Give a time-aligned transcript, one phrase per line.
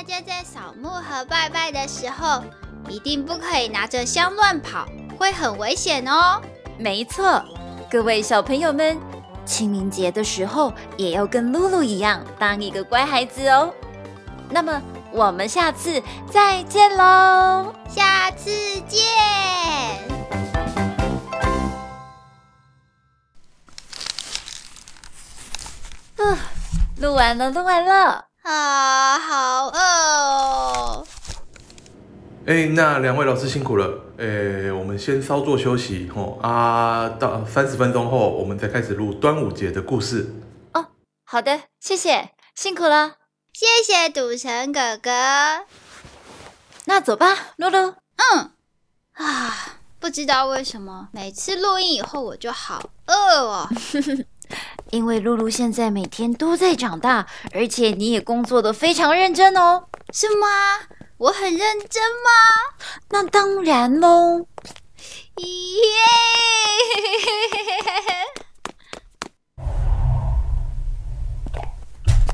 [0.00, 2.42] 大家在扫墓和拜拜的时候，
[2.88, 4.86] 一定不可以拿着香乱跑，
[5.18, 6.40] 会很危险哦。
[6.78, 7.44] 没错，
[7.90, 8.98] 各位小朋友们，
[9.44, 13.74] 清明节的时候也要跟露露一样，当一个乖孩子哦。
[14.48, 14.80] 那么
[15.12, 18.50] 我们下次再见喽，下次
[18.88, 19.02] 见。
[26.16, 26.38] 啊，
[26.96, 28.29] 录完了，录完了。
[28.42, 31.06] 啊，好饿哦！
[32.46, 34.00] 哎，那两位老师辛苦了。
[34.18, 40.34] 哎，我们先稍作休息吼啊，到三十分钟后，我们再开始录端午节的故事。
[40.72, 40.86] 哦，
[41.24, 43.16] 好的，谢谢，辛苦了，
[43.52, 45.10] 谢谢赌神哥哥。
[46.86, 47.94] 那走吧，露露。
[48.16, 48.50] 嗯。
[49.12, 53.68] 啊，不知道为什么，每次录音以后我就好饿哦。
[54.90, 59.84] 因为露露现在每天都在长大，而且你也工作的非常认真哦。
[60.12, 60.46] 是吗？
[61.18, 62.30] 我很认真吗？
[63.10, 64.46] 那当然喽。
[65.36, 65.46] 耶！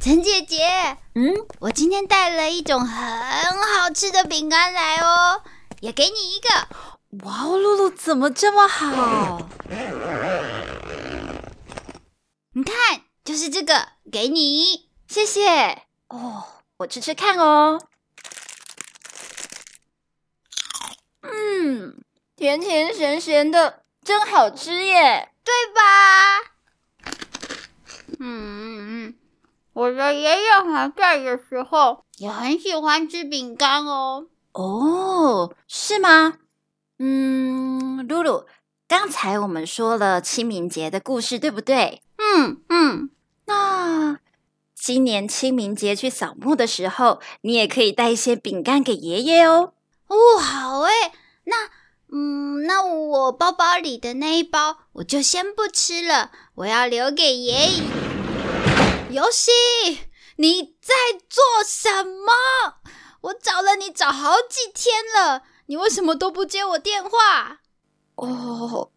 [0.00, 5.40] 陈姐姐，嗯，我今天带了一种很好吃的饼干来哦，
[5.80, 6.48] 也给你一个。
[7.24, 9.38] 哇哦，露露怎么这么好？
[12.56, 16.44] 你看，就是这个，给你，谢谢哦。
[16.76, 17.80] 我吃吃看哦。
[21.22, 22.04] 嗯，
[22.36, 27.10] 甜甜咸咸的，真好吃耶，对吧？
[28.20, 29.14] 嗯嗯嗯，
[29.72, 34.28] 我的爷爷还在的时候，也很喜欢吃饼干哦。
[34.52, 36.34] 哦，是吗？
[37.00, 38.46] 嗯，露露，
[38.86, 42.03] 刚才我们说了清明节的故事，对不对？
[42.18, 43.10] 嗯嗯，
[43.46, 44.18] 那
[44.74, 49.72] 今年清明节去扫墓的时候，你也可以带一些饼干给爷爷哦。
[50.08, 51.12] 哦，好诶，
[51.44, 51.70] 那
[52.12, 57.82] 嗯，那我包包里的那一包我就先不吃了，我要留给爷爷。
[59.10, 59.50] 游戏，
[60.36, 60.94] 你在
[61.28, 62.32] 做什么？
[63.22, 67.60] 我找了你找好几天了，你为什么都不接我电话？
[68.16, 68.90] 哦。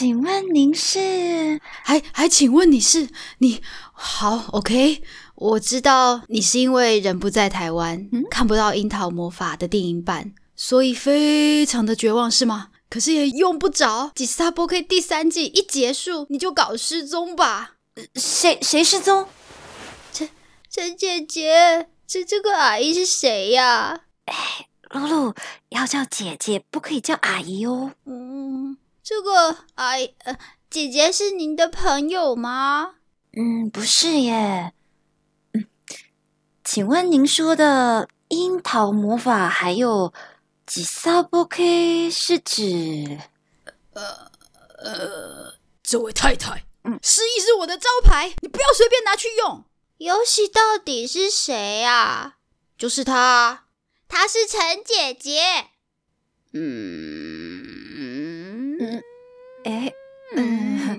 [0.00, 1.60] 请问您是？
[1.84, 3.10] 还还请问你是？
[3.36, 3.60] 你
[3.92, 5.02] 好，OK，
[5.34, 12.68] 我知道你是因为人不在台湾，嗯看不到《樱桃魔法》的电影版，所以非常的绝望，是吗？
[12.88, 17.72] 可是也用不着，《吉萨波 K》第三季一结束你就搞失踪吧？
[18.14, 19.28] 谁谁失踪？
[20.14, 20.30] 陈
[20.70, 24.00] 陈姐姐，这这个阿姨是谁呀？
[24.24, 24.34] 哎，
[24.88, 25.34] 露露
[25.68, 27.92] 要叫姐姐，不可以叫阿姨哦。
[28.06, 28.29] 嗯。
[29.02, 30.38] 这个哎呃，
[30.68, 32.96] 姐姐是您的朋友吗？
[33.32, 34.72] 嗯，不是耶。
[35.52, 35.66] 嗯，
[36.62, 40.12] 请问您说的樱桃魔法还有
[40.66, 43.18] 吉萨波 K 是指？
[43.92, 44.30] 呃
[44.78, 49.64] 呃，这位太太，嗯，失忆是我的招牌，你不要随便拿去用。
[49.98, 52.36] 游戏到底是谁啊？
[52.78, 53.66] 就是他，
[54.08, 55.68] 他是陈姐姐。
[56.52, 57.29] 嗯。
[59.64, 59.92] 哎，
[60.36, 60.98] 嗯，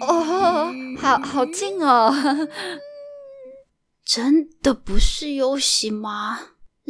[0.00, 2.12] 哦，好好近哦，
[4.04, 6.40] 真的不是游戏吗？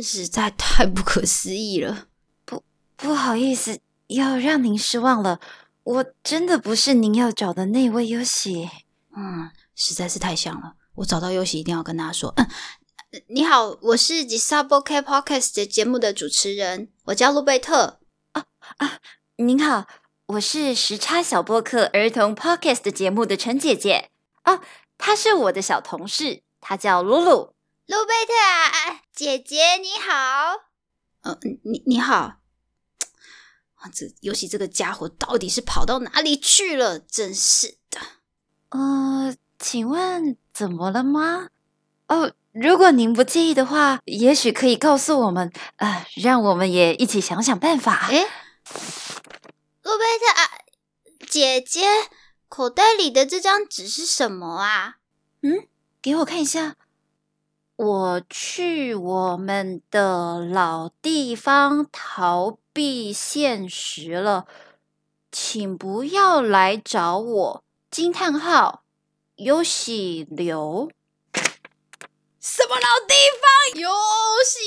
[0.02, 2.06] 实在太不可思议了。
[2.44, 2.64] 不，
[2.96, 3.78] 不好意思，
[4.08, 5.38] 要让您失望了，
[5.84, 8.70] 我真的不是您要找的那位游戏。
[9.14, 10.74] 嗯，实在是太像了。
[10.94, 12.32] 我找到游戏，一定要跟他说。
[12.36, 12.48] 嗯，
[13.28, 18.00] 你好，我是《Sub K Podcast》节目的主持人，我叫路贝特。
[18.32, 18.46] 啊
[18.78, 18.98] 啊，
[19.36, 19.86] 您好。
[20.32, 24.08] 我是时差小播客儿童 podcast 节目的陈姐姐
[24.44, 24.60] 哦，
[24.96, 27.54] 她是我的小同事，她叫露露。
[27.86, 30.62] 露贝特姐姐你好，
[31.22, 32.14] 呃，你你好，
[33.74, 36.98] 啊，这尤其这个家伙到底是跑到哪里去了？
[36.98, 38.00] 真是的。
[38.70, 41.48] 呃，请问怎么了吗？
[42.08, 48.06] 哦，如果您不介意的话，也许可以告诉我们，呃，让我们也一起想想办法。
[48.08, 48.26] 诶
[49.82, 50.50] 洛贝特啊，
[51.28, 51.86] 姐姐，
[52.48, 54.98] 口袋里的这张纸是什么啊？
[55.42, 55.66] 嗯，
[56.00, 56.76] 给我看一下。
[57.74, 64.46] 我去我们的老地方逃避现实了，
[65.32, 67.64] 请不要来找我！
[67.90, 68.84] 惊叹号！
[69.34, 70.92] 有喜流？
[72.40, 73.80] 什么老地方？
[73.80, 73.90] 有
[74.46, 74.60] 喜？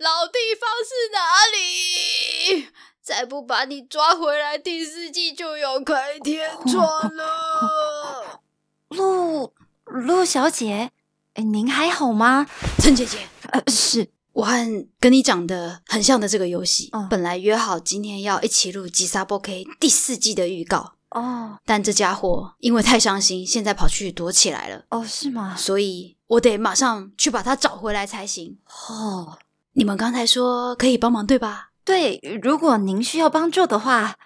[0.00, 2.68] 老地方是哪里？
[3.02, 8.40] 再不把你抓回来，第四季就要开天窗了。
[8.90, 9.52] 陆
[9.86, 10.92] 陆小姐，
[11.34, 12.46] 哎，您还好吗？
[12.78, 13.18] 陈姐姐，
[13.50, 25.56] 呃，是我和跟你长得很像的这个游戏，嗯本来约好今天要一起录《吉萨波 K》第四季的预告，哦但这家伙因为太伤心，现在跑去躲起来了，哦，是吗？
[25.56, 28.58] 所以我得马上去把他找回来才行。
[28.88, 29.38] 哦，
[29.72, 31.71] 你们刚才说可以帮忙对吧？
[31.84, 34.16] 对，如果您需要帮助的话，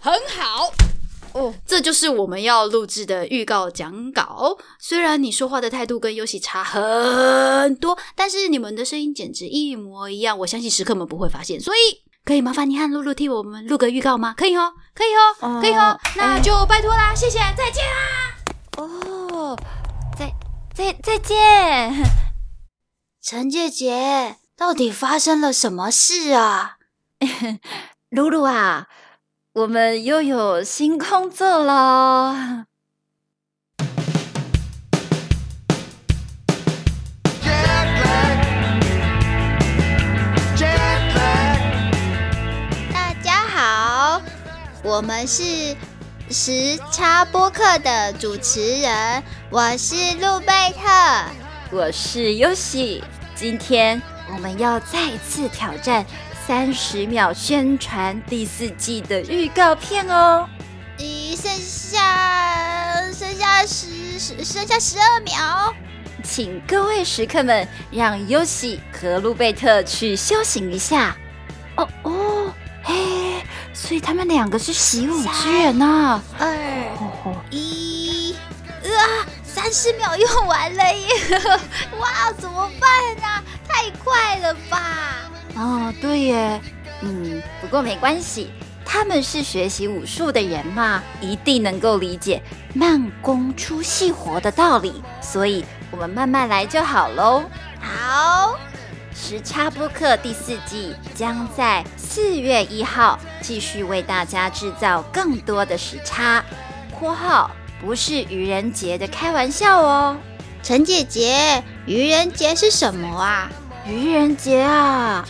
[0.00, 0.72] 很好。
[1.32, 4.56] 哦，这就是我们要录制的预告讲稿。
[4.78, 11.60] 虽然你说话的态度跟优喜差很多，但是你们的声音简直一模一样，我相信食客们不会发现。
[11.60, 14.34] 所以，可以麻烦你和露露替我们录个预告吗？
[14.36, 15.98] 可以哦，可以哦，哦可以哦。
[16.16, 18.36] 那哎就拜托啦，谢谢，再见啦。
[18.76, 19.58] 哦，
[20.16, 20.32] 再
[20.72, 21.92] 再再见。
[23.20, 26.73] 陈姐姐，到底发生了什么事啊？
[28.10, 28.86] 露露啊，
[29.52, 32.66] 我们又有新工作了。
[42.92, 44.20] 大家好，
[44.82, 45.76] 我们是
[46.30, 50.80] 时差播客的主持人，我是路贝特。
[51.70, 53.02] 我是优喜，
[53.34, 54.00] 今天
[54.32, 56.04] 我们要再次挑战
[56.46, 60.46] 三十秒宣传第四季的预告片哦。
[60.98, 65.74] 咦，剩下剩下十十剩下十二秒。
[66.22, 71.16] 请各位食客们让优喜和路贝特去修行一下。
[71.76, 72.52] 哦哦，
[72.82, 73.42] 嘿，
[73.72, 76.46] 所以他们两个是习武之人呐、二
[76.98, 78.34] 哦一，
[78.84, 81.08] 啊，三十秒用完了耶！
[81.98, 82.90] 哇，怎么办
[83.24, 83.42] 啊？
[86.00, 86.60] 对耶，
[87.02, 88.50] 嗯，不过没关系，
[88.84, 92.42] 他们是学习武术的人嘛，一定能够理解
[92.74, 97.44] 慢工出细活的道理，所以我们慢慢来就好喽。
[97.80, 98.58] 好，
[99.14, 106.44] 时差播客第四季将在四月一号继续为大家制造更多的时差
[106.92, 107.50] （括号
[107.80, 110.16] 不是愚人节的开玩笑哦）。
[110.62, 113.50] 陈姐姐，愚人节是什么啊？
[113.86, 115.22] 愚人节啊，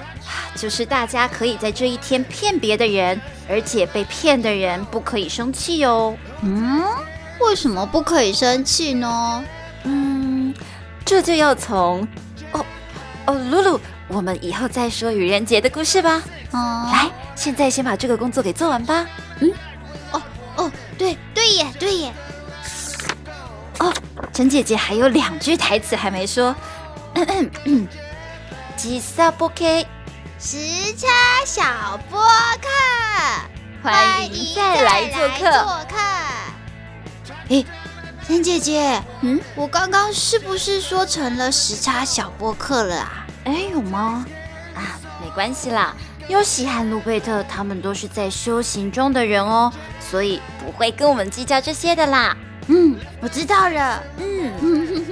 [0.55, 6.17] 就是大家可以在这一天骗别的人，而且被骗的人不可以生气哦。
[6.43, 6.83] 嗯，
[7.41, 9.45] 为什么不可以生气呢？
[9.85, 10.55] 嗯，
[11.05, 12.07] 这就要从
[12.53, 12.65] 哦
[13.27, 16.23] 哦，露露，我们以后再说愚人节的故事吧。
[16.53, 19.07] 嗯，来，现在先把这个工作给做完吧。
[19.41, 19.53] 嗯
[20.13, 20.23] 哦
[20.57, 22.13] 哦，对对耶，对耶。
[23.81, 23.93] 哦
[24.33, 26.55] 陈姐姐还有两句台词还没说。
[28.77, 29.87] 吉萨波 K，
[30.47, 30.59] 时
[30.99, 31.09] 差
[31.47, 32.69] 小播客，
[33.83, 35.39] 欢迎再来做客。
[35.39, 35.97] 做客。
[37.49, 37.65] 诶，
[38.27, 43.27] 陈姐姐，嗯，我刚刚是不是说成了时差小播客了啊？
[43.45, 44.27] 哎，有吗？
[44.75, 45.97] 啊，没关系啦。
[46.29, 52.37] 优喜和路贝特他们都是在修行中的人哦，所以不会跟我们计较这些的啦。
[52.67, 54.03] 嗯，我知道了。
[54.19, 55.07] 嗯，